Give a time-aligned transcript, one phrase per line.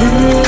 [0.00, 0.39] You.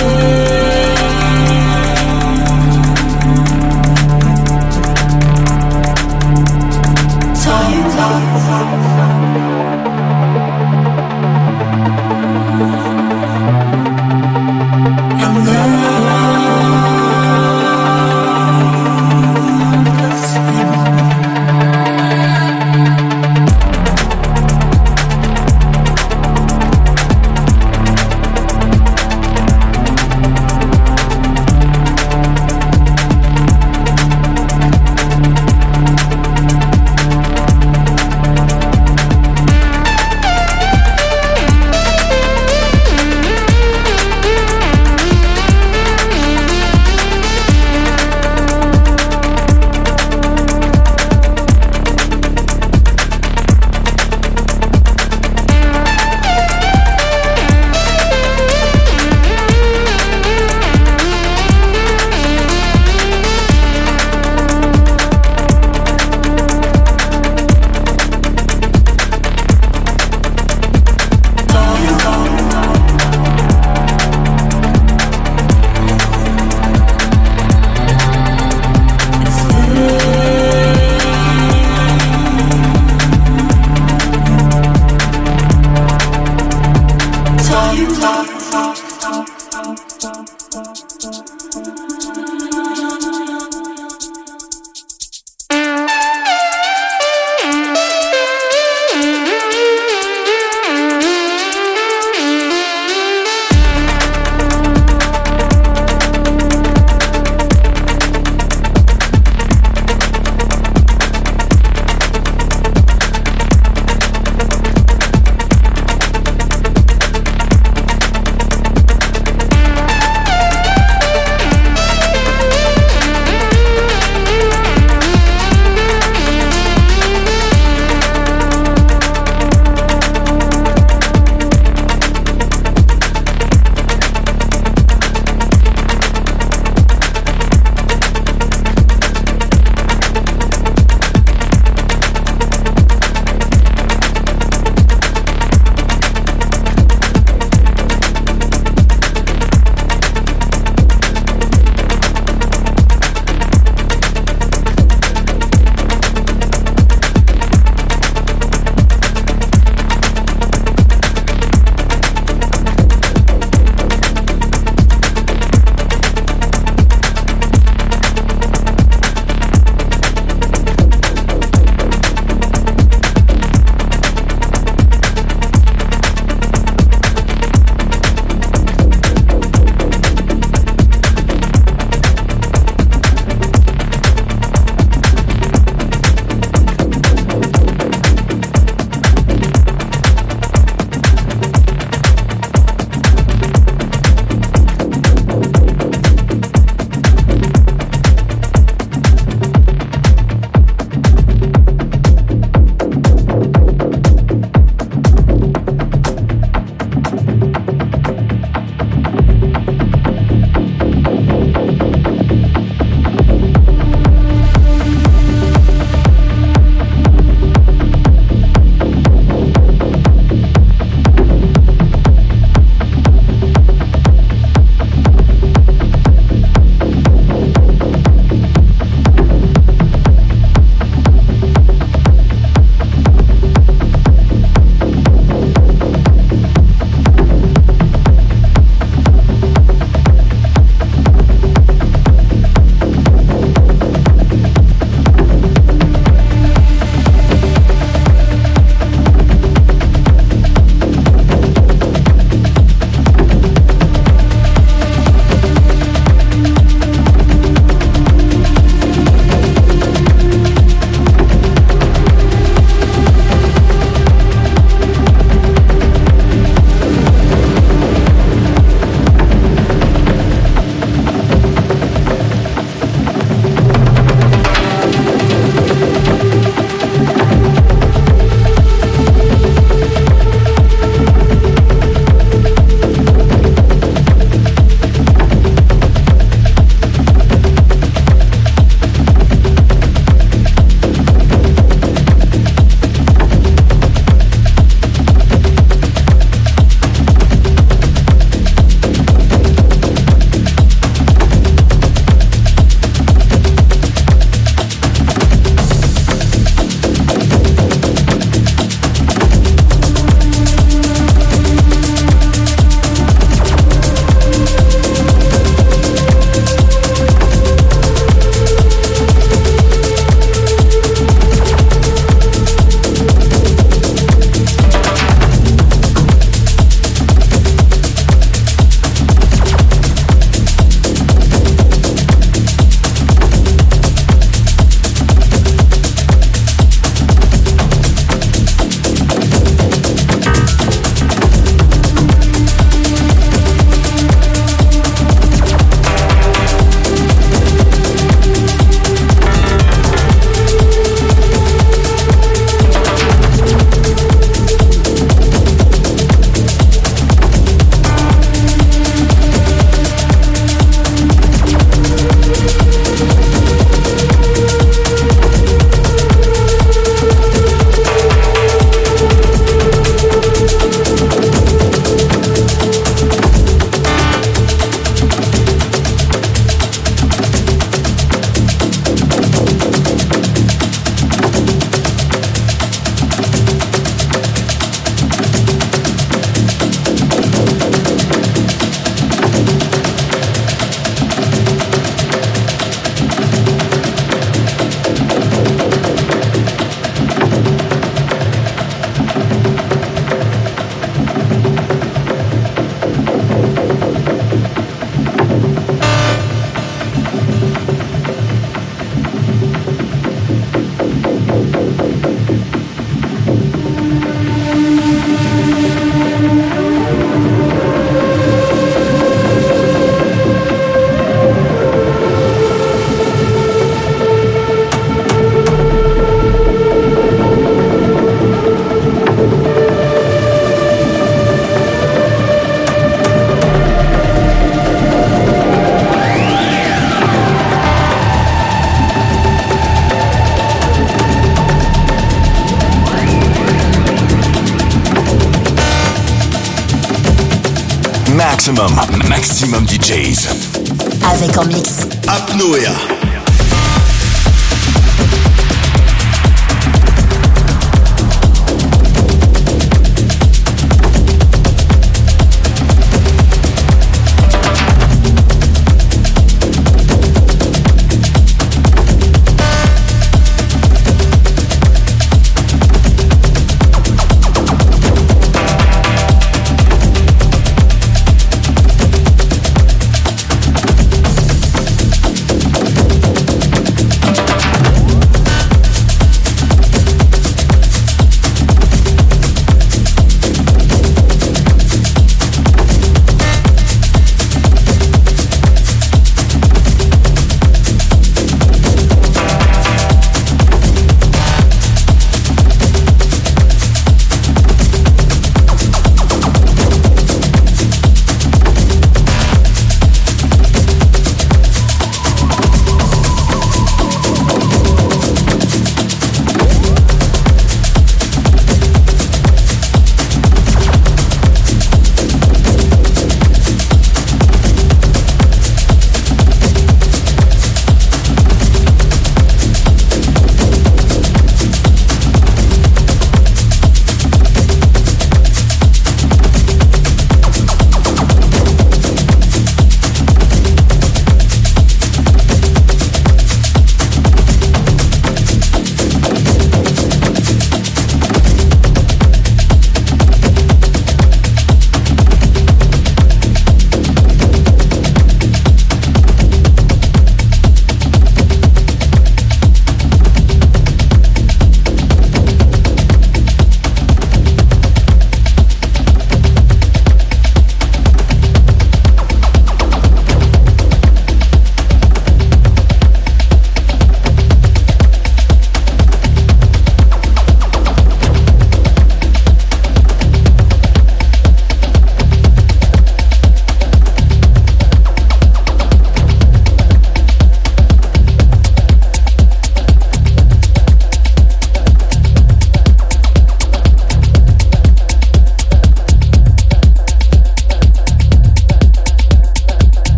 [451.11, 451.87] Avec en mix.
[452.07, 453.22] Apnoea.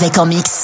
[0.00, 0.57] Avec en mix.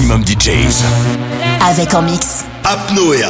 [0.00, 0.82] Maximum DJs.
[1.68, 2.44] Avec en mix.
[2.64, 3.28] Apnoea.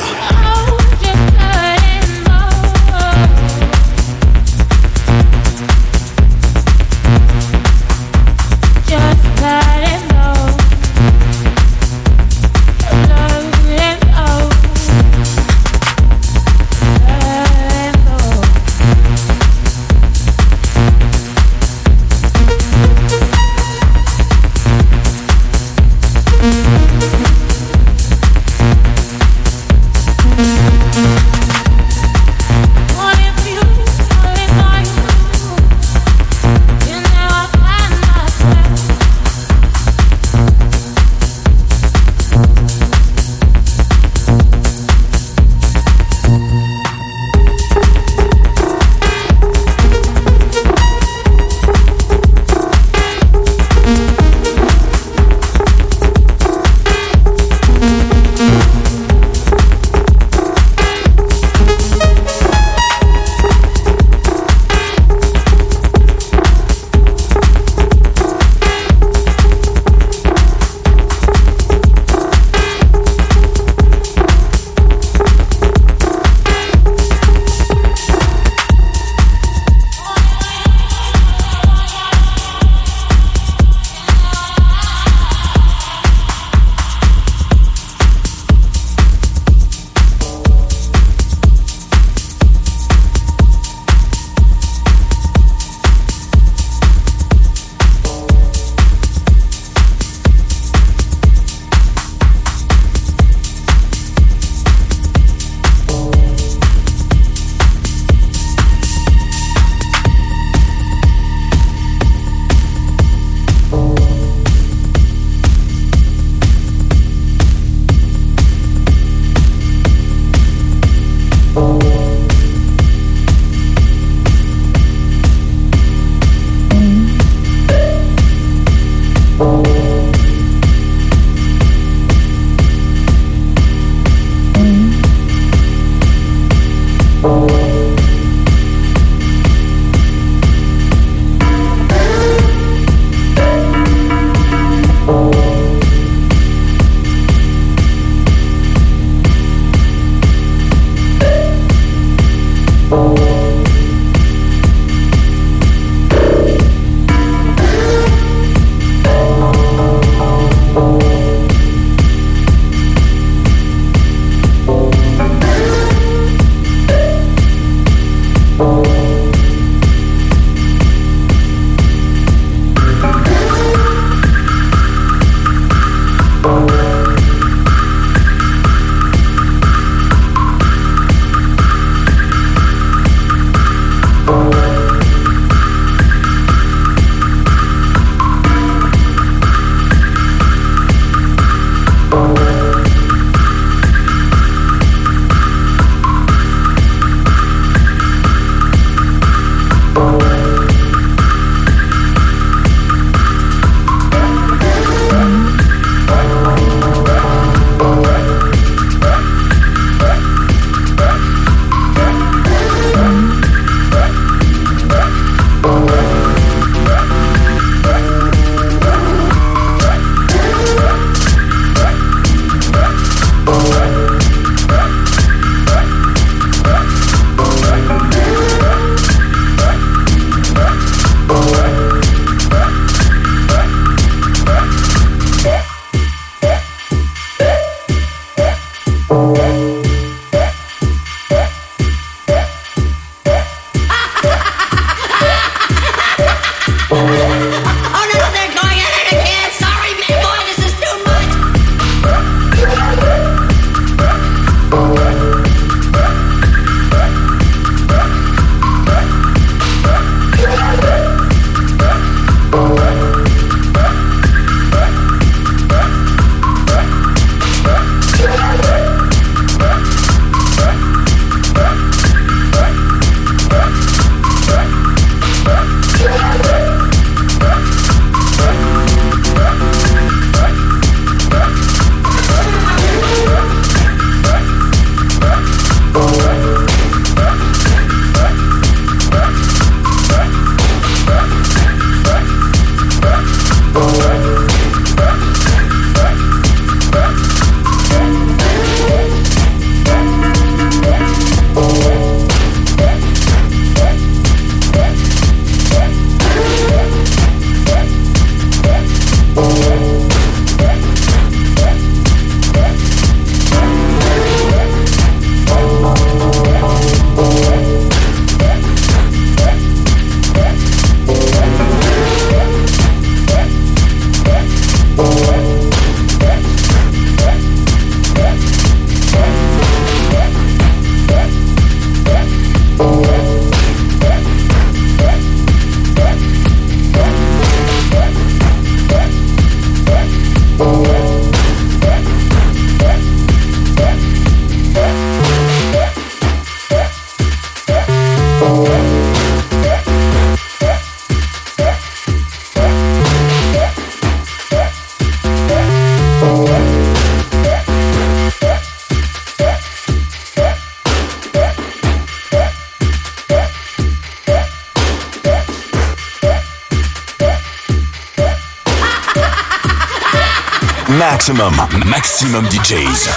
[371.33, 373.09] Maximum, maximum DJs.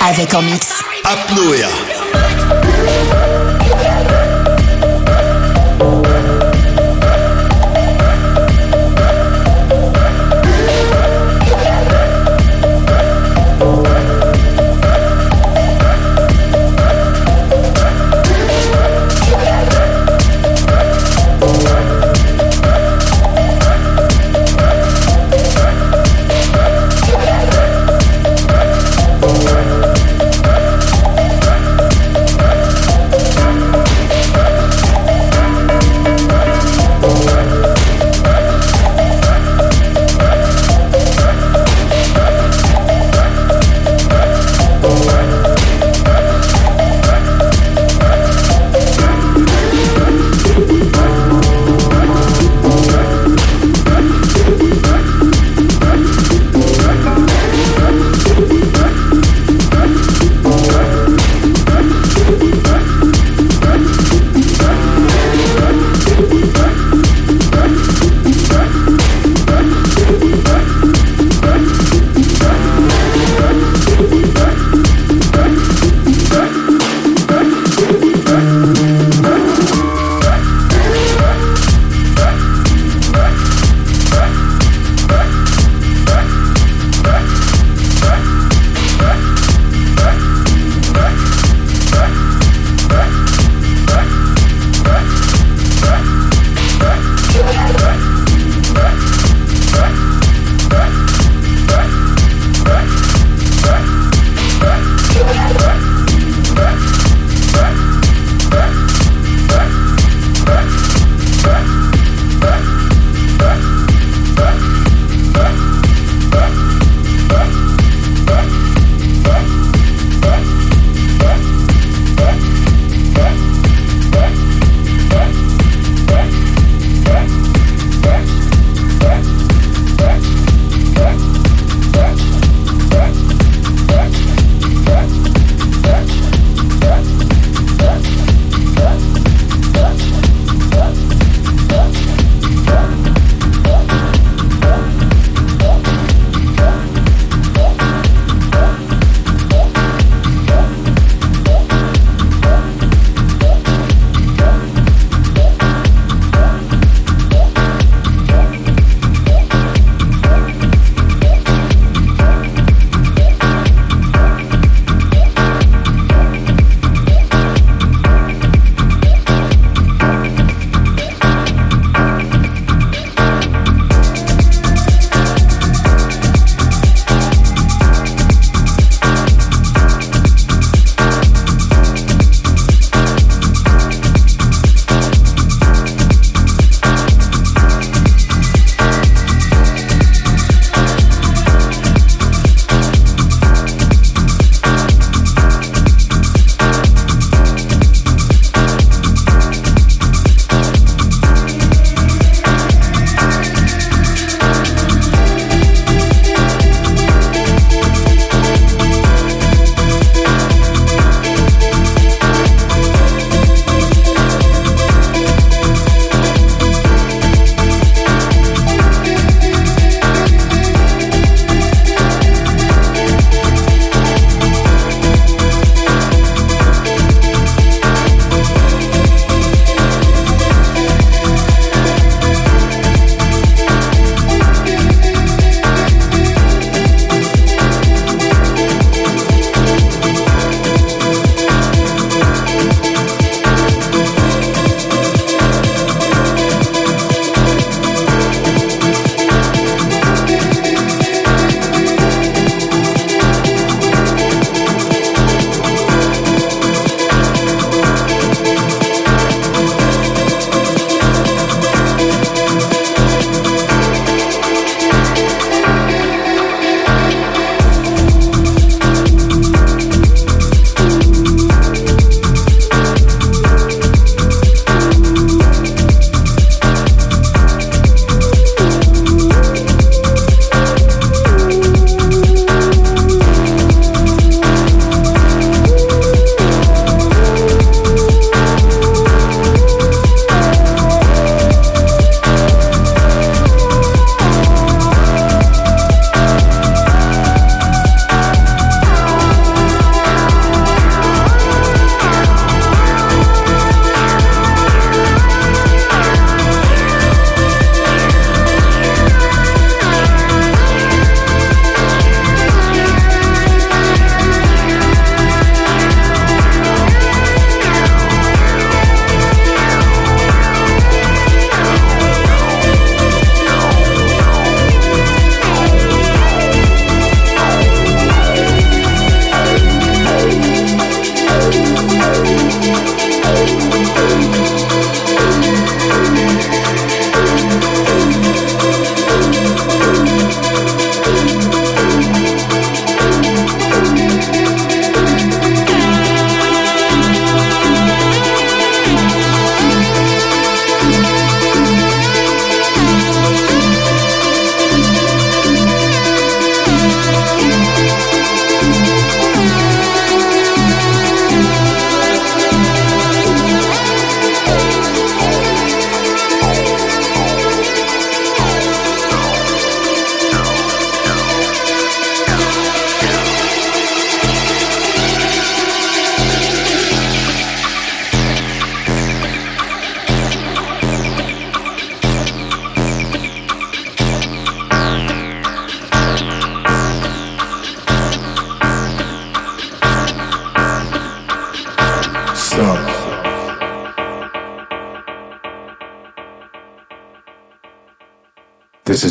[0.00, 0.82] Avec en mix.
[1.04, 1.95] Apnoea.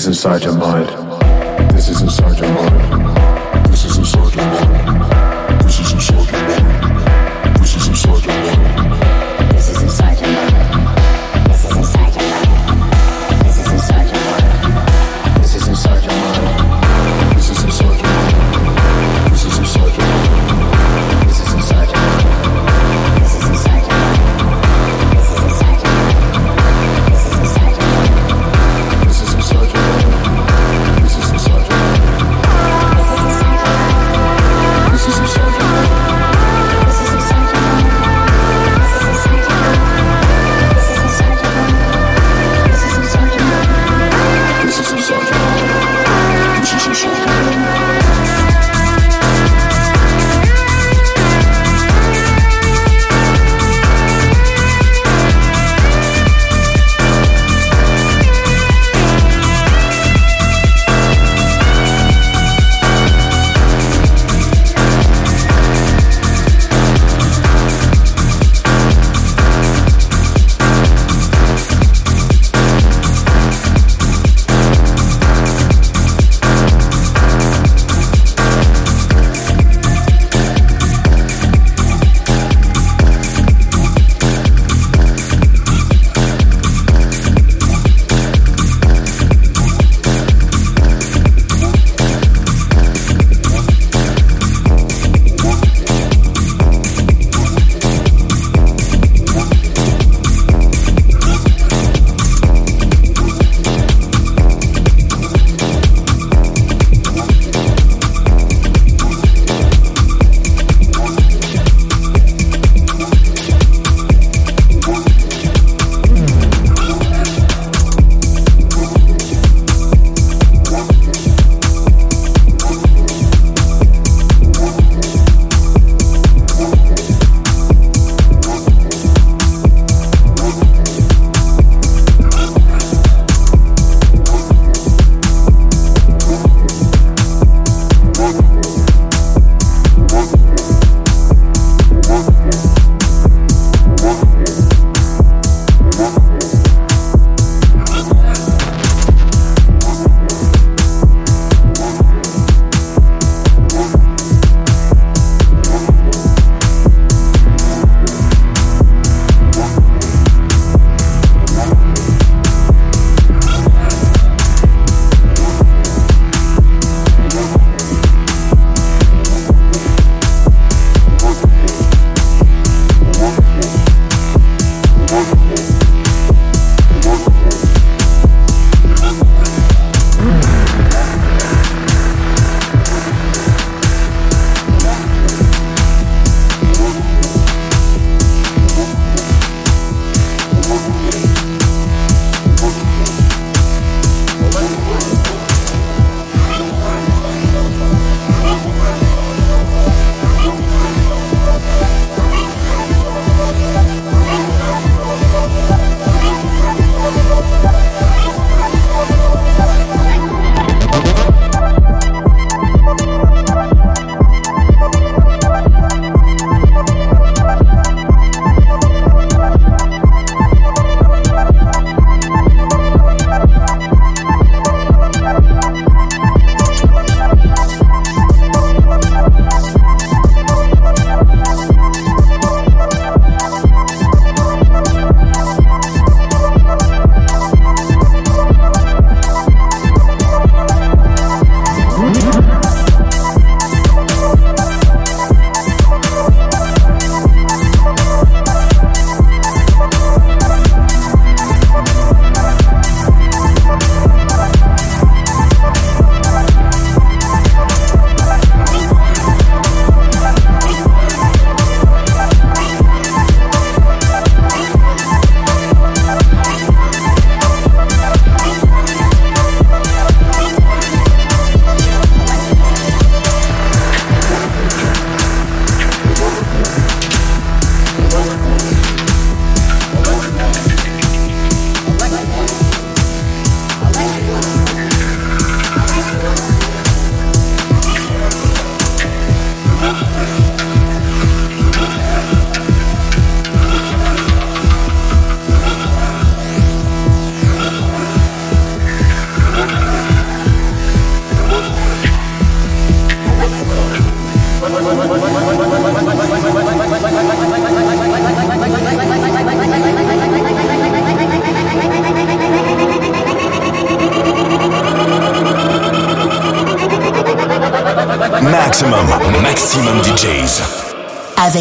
[0.07, 1.04] Inside your mind.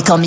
[0.05, 0.23] Avec en